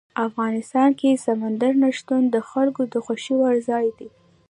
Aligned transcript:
افغانستان 0.27 0.89
کې 0.99 1.21
سمندر 1.25 1.71
نه 1.83 1.89
شتون 1.97 2.21
د 2.29 2.37
خلکو 2.49 2.81
د 2.93 2.95
خوښې 3.05 3.33
وړ 3.37 3.55
ځای 3.69 3.87
دی. 3.97 4.09